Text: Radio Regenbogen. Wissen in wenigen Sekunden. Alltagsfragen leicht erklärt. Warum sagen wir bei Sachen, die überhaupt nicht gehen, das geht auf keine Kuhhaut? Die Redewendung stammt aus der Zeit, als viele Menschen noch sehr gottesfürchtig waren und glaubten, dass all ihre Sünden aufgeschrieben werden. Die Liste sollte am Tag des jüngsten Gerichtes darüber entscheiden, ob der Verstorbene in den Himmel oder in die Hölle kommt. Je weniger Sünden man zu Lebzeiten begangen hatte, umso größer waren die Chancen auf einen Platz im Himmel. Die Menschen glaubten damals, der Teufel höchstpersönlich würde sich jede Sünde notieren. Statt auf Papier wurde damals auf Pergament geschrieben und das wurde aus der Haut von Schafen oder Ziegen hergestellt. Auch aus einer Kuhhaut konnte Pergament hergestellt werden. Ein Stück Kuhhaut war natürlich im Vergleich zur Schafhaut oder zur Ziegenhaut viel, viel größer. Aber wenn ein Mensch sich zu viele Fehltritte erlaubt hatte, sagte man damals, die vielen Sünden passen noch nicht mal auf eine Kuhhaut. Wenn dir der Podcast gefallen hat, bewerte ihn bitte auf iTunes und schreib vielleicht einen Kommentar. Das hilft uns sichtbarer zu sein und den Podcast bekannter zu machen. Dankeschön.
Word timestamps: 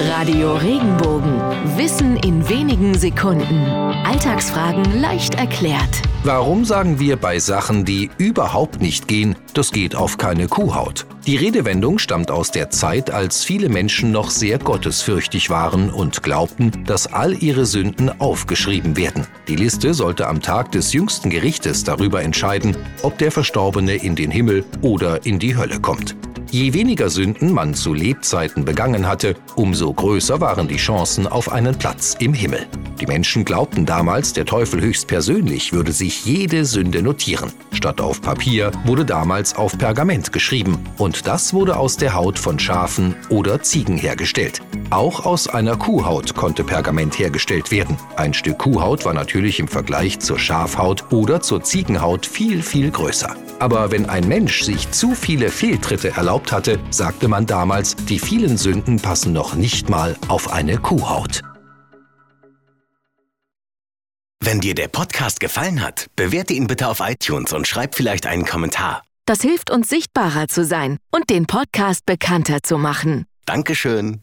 Radio 0.00 0.54
Regenbogen. 0.54 1.40
Wissen 1.76 2.16
in 2.18 2.48
wenigen 2.48 2.94
Sekunden. 2.94 3.66
Alltagsfragen 4.04 5.00
leicht 5.00 5.34
erklärt. 5.34 6.02
Warum 6.22 6.64
sagen 6.64 7.00
wir 7.00 7.16
bei 7.16 7.40
Sachen, 7.40 7.84
die 7.84 8.08
überhaupt 8.16 8.80
nicht 8.80 9.08
gehen, 9.08 9.34
das 9.54 9.72
geht 9.72 9.96
auf 9.96 10.16
keine 10.16 10.46
Kuhhaut? 10.46 11.04
Die 11.26 11.36
Redewendung 11.36 11.98
stammt 11.98 12.30
aus 12.30 12.52
der 12.52 12.70
Zeit, 12.70 13.10
als 13.10 13.44
viele 13.44 13.68
Menschen 13.68 14.12
noch 14.12 14.30
sehr 14.30 14.58
gottesfürchtig 14.58 15.50
waren 15.50 15.90
und 15.90 16.22
glaubten, 16.22 16.84
dass 16.86 17.12
all 17.12 17.34
ihre 17.34 17.66
Sünden 17.66 18.20
aufgeschrieben 18.20 18.96
werden. 18.96 19.26
Die 19.48 19.56
Liste 19.56 19.94
sollte 19.94 20.28
am 20.28 20.40
Tag 20.40 20.70
des 20.72 20.92
jüngsten 20.92 21.28
Gerichtes 21.28 21.82
darüber 21.82 22.22
entscheiden, 22.22 22.76
ob 23.02 23.18
der 23.18 23.32
Verstorbene 23.32 23.96
in 23.96 24.14
den 24.14 24.30
Himmel 24.30 24.64
oder 24.80 25.26
in 25.26 25.40
die 25.40 25.56
Hölle 25.56 25.80
kommt. 25.80 26.16
Je 26.50 26.72
weniger 26.72 27.10
Sünden 27.10 27.52
man 27.52 27.74
zu 27.74 27.92
Lebzeiten 27.92 28.64
begangen 28.64 29.06
hatte, 29.06 29.36
umso 29.54 29.92
größer 29.92 30.40
waren 30.40 30.66
die 30.66 30.78
Chancen 30.78 31.26
auf 31.26 31.52
einen 31.52 31.76
Platz 31.76 32.16
im 32.20 32.32
Himmel. 32.32 32.66
Die 32.98 33.06
Menschen 33.06 33.44
glaubten 33.44 33.84
damals, 33.84 34.32
der 34.32 34.46
Teufel 34.46 34.80
höchstpersönlich 34.80 35.74
würde 35.74 35.92
sich 35.92 36.24
jede 36.24 36.64
Sünde 36.64 37.02
notieren. 37.02 37.52
Statt 37.72 38.00
auf 38.00 38.22
Papier 38.22 38.72
wurde 38.86 39.04
damals 39.04 39.56
auf 39.56 39.76
Pergament 39.76 40.32
geschrieben 40.32 40.78
und 40.96 41.26
das 41.26 41.52
wurde 41.52 41.76
aus 41.76 41.98
der 41.98 42.14
Haut 42.14 42.38
von 42.38 42.58
Schafen 42.58 43.14
oder 43.28 43.62
Ziegen 43.62 43.98
hergestellt. 43.98 44.62
Auch 44.88 45.26
aus 45.26 45.48
einer 45.48 45.76
Kuhhaut 45.76 46.34
konnte 46.34 46.64
Pergament 46.64 47.18
hergestellt 47.18 47.70
werden. 47.70 47.98
Ein 48.16 48.32
Stück 48.32 48.58
Kuhhaut 48.58 49.04
war 49.04 49.12
natürlich 49.12 49.60
im 49.60 49.68
Vergleich 49.68 50.18
zur 50.18 50.38
Schafhaut 50.38 51.12
oder 51.12 51.42
zur 51.42 51.62
Ziegenhaut 51.62 52.24
viel, 52.24 52.62
viel 52.62 52.90
größer. 52.90 53.36
Aber 53.58 53.90
wenn 53.90 54.08
ein 54.08 54.28
Mensch 54.28 54.62
sich 54.62 54.90
zu 54.90 55.14
viele 55.14 55.50
Fehltritte 55.50 56.10
erlaubt 56.10 56.52
hatte, 56.52 56.78
sagte 56.90 57.28
man 57.28 57.46
damals, 57.46 57.96
die 57.96 58.18
vielen 58.18 58.56
Sünden 58.56 59.00
passen 59.00 59.32
noch 59.32 59.54
nicht 59.54 59.88
mal 59.88 60.16
auf 60.28 60.52
eine 60.52 60.78
Kuhhaut. 60.78 61.40
Wenn 64.40 64.60
dir 64.60 64.74
der 64.74 64.88
Podcast 64.88 65.40
gefallen 65.40 65.82
hat, 65.82 66.06
bewerte 66.16 66.54
ihn 66.54 66.68
bitte 66.68 66.88
auf 66.88 67.00
iTunes 67.00 67.52
und 67.52 67.66
schreib 67.66 67.94
vielleicht 67.94 68.26
einen 68.26 68.44
Kommentar. 68.44 69.02
Das 69.26 69.42
hilft 69.42 69.70
uns 69.70 69.88
sichtbarer 69.88 70.48
zu 70.48 70.64
sein 70.64 70.96
und 71.10 71.28
den 71.28 71.46
Podcast 71.46 72.06
bekannter 72.06 72.62
zu 72.62 72.78
machen. 72.78 73.26
Dankeschön. 73.44 74.22